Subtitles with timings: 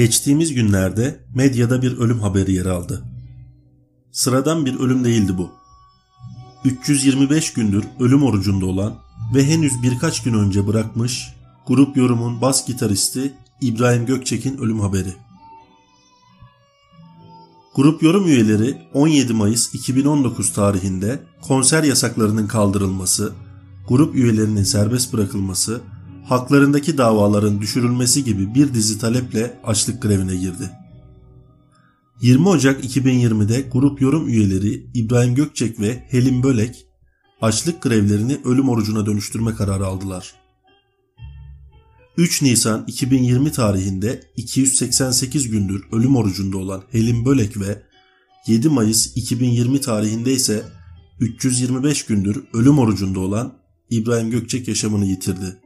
[0.00, 3.02] Geçtiğimiz günlerde medyada bir ölüm haberi yer aldı.
[4.12, 5.50] Sıradan bir ölüm değildi bu.
[6.64, 8.94] 325 gündür ölüm orucunda olan
[9.34, 11.34] ve henüz birkaç gün önce bırakmış
[11.66, 15.14] grup yorumun bas gitaristi İbrahim Gökçek'in ölüm haberi.
[17.74, 23.32] Grup yorum üyeleri 17 Mayıs 2019 tarihinde konser yasaklarının kaldırılması,
[23.88, 25.80] grup üyelerinin serbest bırakılması,
[26.30, 30.70] haklarındaki davaların düşürülmesi gibi bir dizi taleple açlık grevine girdi.
[32.22, 36.86] 20 Ocak 2020'de grup yorum üyeleri İbrahim Gökçek ve Helim Bölek
[37.40, 40.34] açlık grevlerini ölüm orucuna dönüştürme kararı aldılar.
[42.16, 47.82] 3 Nisan 2020 tarihinde 288 gündür ölüm orucunda olan Helim Bölek ve
[48.46, 50.64] 7 Mayıs 2020 tarihinde ise
[51.20, 53.54] 325 gündür ölüm orucunda olan
[53.90, 55.56] İbrahim Gökçek yaşamını yitirdi.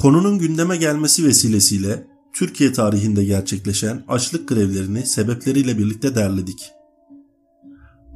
[0.00, 6.70] Konunun gündeme gelmesi vesilesiyle Türkiye tarihinde gerçekleşen açlık grevlerini sebepleriyle birlikte derledik.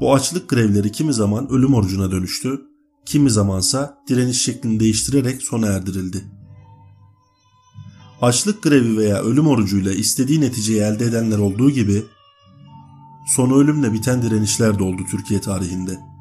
[0.01, 2.61] Bu açlık grevleri kimi zaman ölüm orucuna dönüştü,
[3.07, 6.25] kimi zamansa direniş şeklini değiştirerek sona erdirildi.
[8.21, 12.03] Açlık grevi veya ölüm orucuyla istediği neticeyi elde edenler olduğu gibi
[13.37, 16.12] sonu ölümle biten direnişler de oldu Türkiye tarihinde.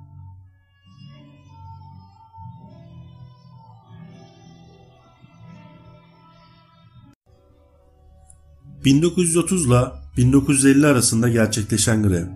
[8.86, 9.82] 1930 ile
[10.18, 12.28] 1950 arasında gerçekleşen grev.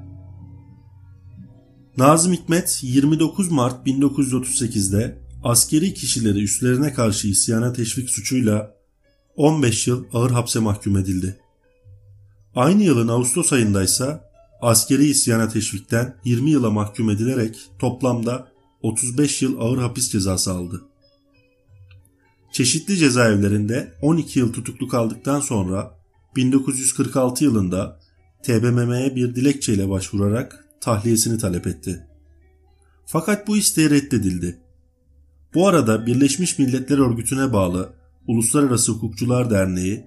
[1.97, 8.75] Nazım Hikmet 29 Mart 1938'de askeri kişileri üstlerine karşı isyana teşvik suçuyla
[9.35, 11.39] 15 yıl ağır hapse mahkum edildi.
[12.55, 14.19] Aynı yılın Ağustos ayında ise
[14.61, 18.47] askeri isyana teşvikten 20 yıla mahkum edilerek toplamda
[18.81, 20.81] 35 yıl ağır hapis cezası aldı.
[22.51, 25.94] Çeşitli cezaevlerinde 12 yıl tutuklu kaldıktan sonra
[26.35, 27.99] 1946 yılında
[28.43, 32.07] TBMM'ye bir dilekçeyle başvurarak tahliyesini talep etti.
[33.05, 34.57] Fakat bu isteği reddedildi.
[35.53, 37.89] Bu arada Birleşmiş Milletler Örgütü'ne bağlı
[38.27, 40.03] Uluslararası Hukukçular Derneği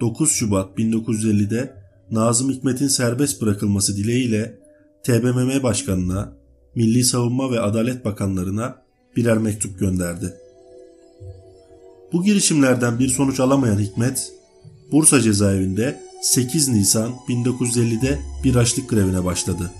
[0.00, 1.76] 9 Şubat 1950'de
[2.10, 4.58] Nazım Hikmet'in serbest bırakılması dileğiyle
[5.04, 6.32] TBMM Başkanı'na,
[6.74, 8.82] Milli Savunma ve Adalet Bakanlarına
[9.16, 10.34] birer mektup gönderdi.
[12.12, 14.32] Bu girişimlerden bir sonuç alamayan Hikmet
[14.92, 19.70] Bursa cezaevinde 8 Nisan 1950'de bir açlık grevine başladı.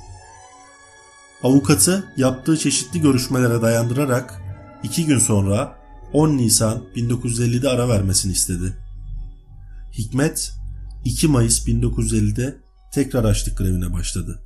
[1.42, 4.42] Avukatı yaptığı çeşitli görüşmelere dayandırarak
[4.82, 5.78] 2 gün sonra
[6.12, 8.76] 10 Nisan 1950'de ara vermesini istedi.
[9.98, 10.52] Hikmet
[11.04, 12.56] 2 Mayıs 1950'de
[12.92, 14.42] tekrar açlık grevine başladı.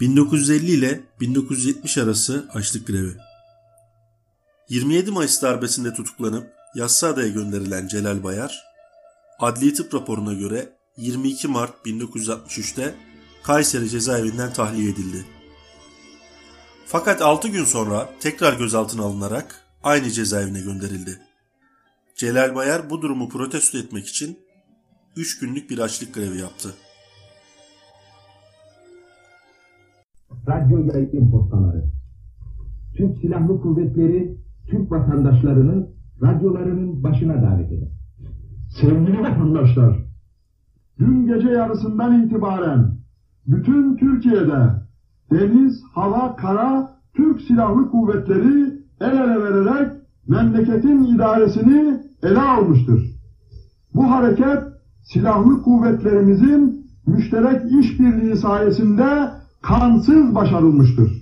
[0.00, 3.16] 1950 ile 1970 arası açlık grevi.
[4.68, 8.64] 27 Mayıs darbesinde tutuklanıp Yassıada'ya gönderilen Celal Bayar,
[9.38, 12.94] adli tıp raporuna göre 22 Mart 1963'te
[13.42, 15.24] Kayseri cezaevinden tahliye edildi.
[16.86, 21.20] Fakat 6 gün sonra tekrar gözaltına alınarak aynı cezaevine gönderildi.
[22.16, 24.38] Celal Bayar bu durumu protesto etmek için
[25.16, 26.74] 3 günlük bir açlık grevi yaptı.
[30.48, 31.84] Radyo yayın postaları.
[32.96, 35.88] Türk Silahlı Kuvvetleri Türk vatandaşlarını
[36.22, 37.88] radyolarının başına davet eder.
[38.68, 39.96] Sevgili vatandaşlar,
[40.98, 42.92] dün gece yarısından itibaren
[43.46, 44.70] bütün Türkiye'de
[45.32, 49.92] deniz, hava, kara Türk Silahlı Kuvvetleri el ele vererek
[50.28, 53.16] memleketin idaresini ele almıştır.
[53.94, 54.58] Bu hareket
[55.02, 59.30] silahlı kuvvetlerimizin müşterek işbirliği sayesinde
[59.62, 61.12] kansız başarılmıştır.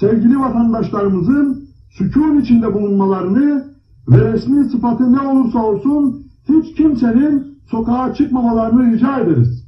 [0.00, 3.74] Sevgili vatandaşlarımızın sükun içinde bulunmalarını
[4.08, 9.64] ve resmi sıfatı ne olursa olsun hiç kimsenin sokağa çıkmamalarını rica ederiz.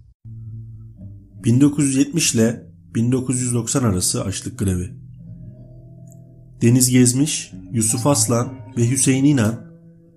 [1.44, 4.90] 1970 ile 1990 arası açlık grevi.
[6.62, 9.54] Deniz Gezmiş, Yusuf Aslan ve Hüseyin İnan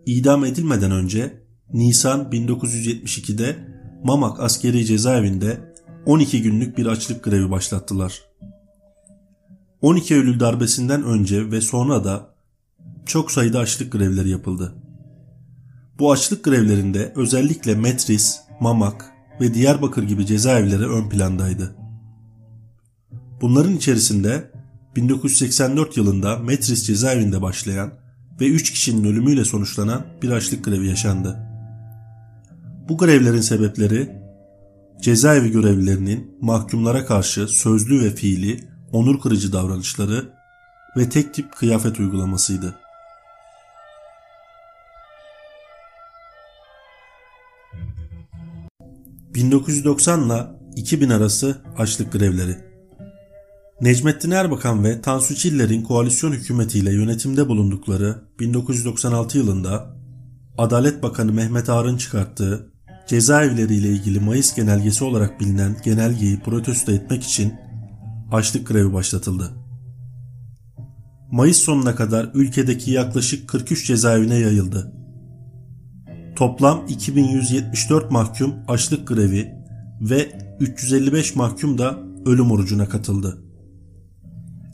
[0.05, 1.43] idam edilmeden önce
[1.73, 3.55] Nisan 1972'de
[4.03, 5.68] Mamak askeri cezaevinde
[6.09, 8.21] 12 günlük bir açlık grevi başlattılar.
[9.81, 12.29] 12 Eylül darbesinden önce ve sonra da
[13.05, 14.75] çok sayıda açlık grevleri yapıldı.
[15.99, 19.05] Bu açlık grevlerinde özellikle Metris, Mamak
[19.41, 21.75] ve Diyarbakır gibi cezaevleri ön plandaydı.
[23.41, 24.51] Bunların içerisinde
[24.95, 27.93] 1984 yılında Metris cezaevinde başlayan
[28.41, 31.39] ve 3 kişinin ölümüyle sonuçlanan bir açlık grevi yaşandı.
[32.89, 34.18] Bu grevlerin sebepleri
[35.01, 38.59] cezaevi görevlilerinin mahkumlara karşı sözlü ve fiili
[38.91, 40.29] onur kırıcı davranışları
[40.97, 42.75] ve tek tip kıyafet uygulamasıydı.
[49.33, 52.57] 1990 ile 2000 arası açlık grevleri.
[53.81, 59.95] Necmettin Erbakan ve Tansu Çiller'in koalisyon hükümetiyle yönetimde bulundukları 1996 yılında
[60.57, 62.71] Adalet Bakanı Mehmet Ağar'ın çıkarttığı
[63.09, 67.53] cezaevleriyle ilgili Mayıs genelgesi olarak bilinen genelgeyi protesto etmek için
[68.31, 69.51] açlık grevi başlatıldı.
[71.31, 74.93] Mayıs sonuna kadar ülkedeki yaklaşık 43 cezaevine yayıldı.
[76.35, 79.51] Toplam 2174 mahkum açlık grevi
[80.01, 83.37] ve 355 mahkum da ölüm orucuna katıldı.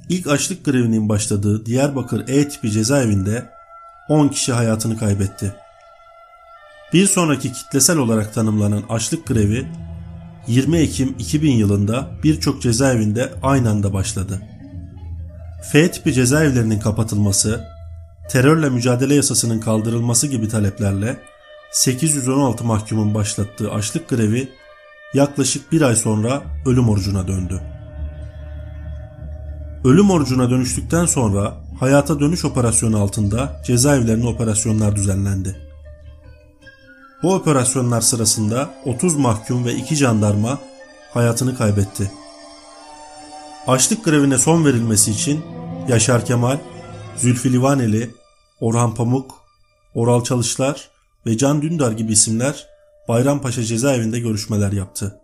[0.10, 3.50] İlk açlık grevinin başladığı Diyarbakır E tipi cezaevinde
[4.10, 5.65] 10 kişi hayatını kaybetti.
[6.96, 9.68] Bir sonraki kitlesel olarak tanımlanan açlık grevi
[10.48, 14.42] 20 Ekim 2000 yılında birçok cezaevinde aynı anda başladı.
[15.72, 17.64] F tipi cezaevlerinin kapatılması,
[18.30, 21.18] terörle mücadele yasasının kaldırılması gibi taleplerle
[21.72, 24.50] 816 mahkumun başlattığı açlık grevi
[25.14, 27.62] yaklaşık bir ay sonra ölüm orucuna döndü.
[29.84, 35.65] Ölüm orucuna dönüştükten sonra hayata dönüş operasyonu altında cezaevlerine operasyonlar düzenlendi.
[37.26, 40.60] Bu operasyonlar sırasında 30 mahkum ve 2 jandarma
[41.14, 42.12] hayatını kaybetti.
[43.68, 45.46] Açlık grevine son verilmesi için
[45.88, 46.58] Yaşar Kemal,
[47.18, 48.12] Zülfü Livaneli,
[48.60, 49.32] Orhan Pamuk,
[49.96, 50.90] Oral Çalışlar
[51.26, 52.68] ve Can Dündar gibi isimler
[53.08, 55.20] Bayrampaşa cezaevinde görüşmeler yaptı.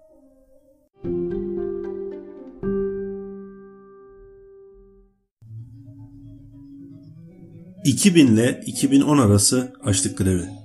[7.85, 10.60] ...2000 ile 2010 arası açlık grevi.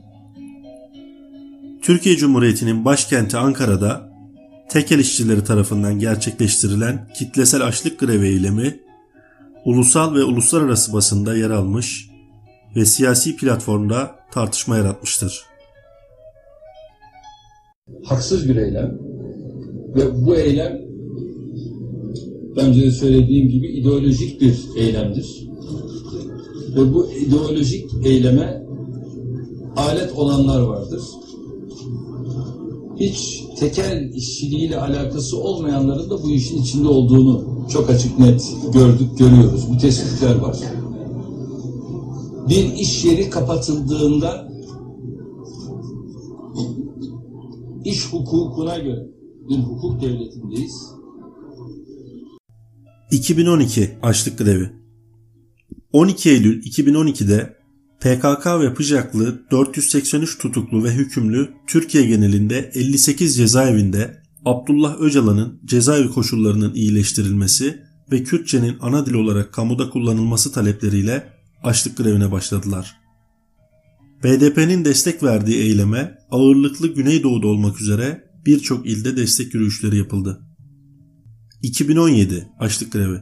[1.87, 4.13] Türkiye Cumhuriyeti'nin başkenti Ankara'da
[4.69, 8.81] tekel işçileri tarafından gerçekleştirilen kitlesel açlık grevi eylemi
[9.65, 12.11] ulusal ve uluslararası basında yer almış
[12.77, 15.43] ve siyasi platformda tartışma yaratmıştır.
[18.05, 18.99] Haksız bir eylem
[19.95, 20.81] ve bu eylem
[22.57, 25.49] bence de söylediğim gibi ideolojik bir eylemdir.
[26.77, 28.63] Ve bu ideolojik eyleme
[29.77, 31.03] alet olanlar vardır.
[33.01, 38.43] Hiç tekel işçiliğiyle alakası olmayanların da bu işin içinde olduğunu çok açık net
[38.73, 39.65] gördük, görüyoruz.
[39.71, 40.57] Bu tespitler var
[42.49, 44.53] bir iş yeri kapatıldığında
[47.85, 49.07] iş hukukuna göre
[49.49, 50.87] bir hukuk devletindeyiz.
[53.11, 54.71] 2012 açlık grevi
[55.93, 57.56] 12 Eylül 2012'de
[58.01, 66.75] PKK ve PJAK'lı 483 tutuklu ve hükümlü Türkiye genelinde 58 cezaevinde Abdullah Öcalan'ın cezaevi koşullarının
[66.75, 72.97] iyileştirilmesi ve Kürtçenin ana dil olarak kamuda kullanılması talepleriyle açlık grevine başladılar.
[74.25, 80.41] BDP'nin destek verdiği eyleme ağırlıklı Güneydoğu'da olmak üzere birçok ilde destek yürüyüşleri yapıldı.
[81.63, 83.21] 2017 açlık grevi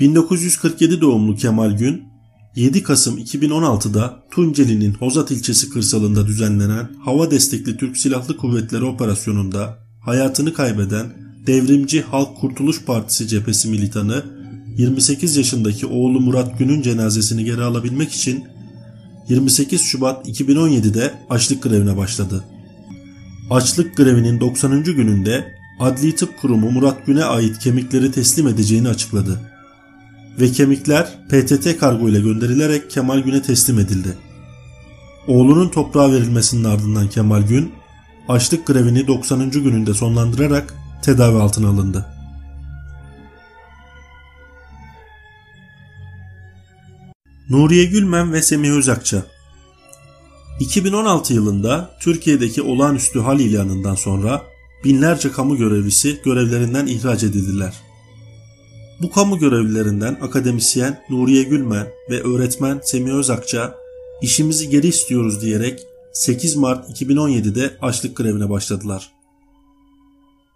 [0.00, 2.02] 1947 doğumlu Kemal Gün
[2.56, 10.54] 7 Kasım 2016'da Tunceli'nin Hozat ilçesi kırsalında düzenlenen hava destekli Türk Silahlı Kuvvetleri operasyonunda hayatını
[10.54, 11.06] kaybeden
[11.46, 14.24] Devrimci Halk Kurtuluş Partisi cephesi militanı
[14.76, 18.44] 28 yaşındaki oğlu Murat Gün'ün cenazesini geri alabilmek için
[19.28, 22.44] 28 Şubat 2017'de açlık grevine başladı.
[23.50, 24.84] Açlık grevinin 90.
[24.84, 25.44] gününde
[25.80, 29.40] Adli Tıp Kurumu Murat Gün'e ait kemikleri teslim edeceğini açıkladı.
[30.40, 34.18] Ve kemikler PTT kargo ile gönderilerek Kemal Gün'e teslim edildi.
[35.26, 37.72] Oğlunun toprağa verilmesinin ardından Kemal Gün,
[38.28, 39.50] açlık grevini 90.
[39.50, 42.06] gününde sonlandırarak tedavi altına alındı.
[47.50, 49.22] Nuriye Gülmen ve Semih Özakça
[50.60, 54.42] 2016 yılında Türkiye'deki olağanüstü hal ilanından sonra
[54.84, 57.87] binlerce kamu görevlisi görevlerinden ihraç edildiler.
[59.02, 63.74] Bu kamu görevlilerinden akademisyen Nuriye Gülmen ve öğretmen Semih Özakça
[64.22, 65.80] işimizi geri istiyoruz diyerek
[66.12, 69.12] 8 Mart 2017'de açlık grevine başladılar.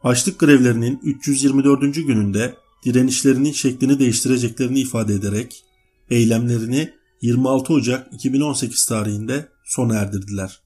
[0.03, 1.95] Açlık grevlerinin 324.
[1.95, 5.65] gününde direnişlerinin şeklini değiştireceklerini ifade ederek
[6.11, 6.91] eylemlerini
[7.23, 10.61] 26 Ocak 2018 tarihinde sona erdirdiler.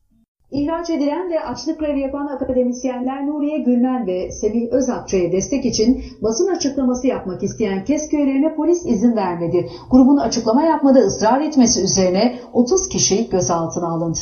[0.53, 6.57] İhraç edilen ve açlık grevi yapan akademisyenler Nuriye Gülmen ve Semih Özakçı'ya destek için basın
[6.57, 9.69] açıklaması yapmak isteyen KES köylerine polis izin vermedi.
[9.91, 14.19] Grubun açıklama yapmada ısrar etmesi üzerine 30 kişi gözaltına alındı.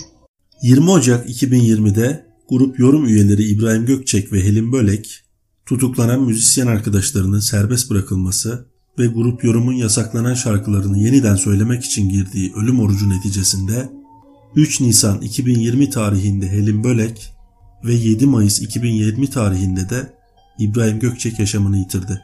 [0.63, 5.21] 20 Ocak 2020'de grup yorum üyeleri İbrahim Gökçek ve Helin Bölek
[5.67, 8.67] tutuklanan müzisyen arkadaşlarının serbest bırakılması
[8.99, 14.04] ve grup yorumun yasaklanan şarkılarını yeniden söylemek için girdiği ölüm orucu neticesinde
[14.57, 17.35] 3 Nisan 2020 tarihinde Helin Bölek
[17.85, 20.15] ve 7 Mayıs 2020 tarihinde de
[20.59, 22.23] İbrahim Gökçek yaşamını yitirdi.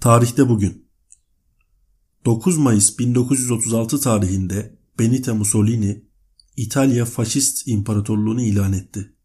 [0.00, 0.86] Tarihte bugün
[2.24, 6.04] 9 Mayıs 1936 tarihinde Benito Mussolini
[6.56, 9.15] İtalya Faşist İmparatorluğunu ilan etti.